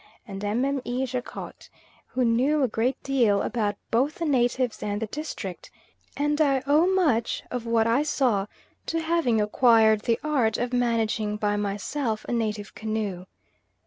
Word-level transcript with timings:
and 0.27 0.41
Mme. 0.43 0.79
Jacot, 1.05 1.69
who 2.07 2.25
knew 2.25 2.63
a 2.63 2.67
great 2.67 2.99
deal 3.03 3.43
about 3.43 3.75
both 3.91 4.15
the 4.15 4.25
natives 4.25 4.81
and 4.81 4.99
the 4.99 5.05
district, 5.05 5.69
and 6.17 6.41
I 6.41 6.63
owe 6.65 6.87
much 6.91 7.43
of 7.51 7.67
what 7.67 7.85
I 7.85 8.01
saw 8.01 8.47
to 8.87 8.99
having 8.99 9.39
acquired 9.39 10.01
the 10.01 10.19
art 10.23 10.57
of 10.57 10.73
managing 10.73 11.37
by 11.37 11.55
myself 11.55 12.25
a 12.27 12.31
native 12.31 12.73
canoe. 12.73 13.27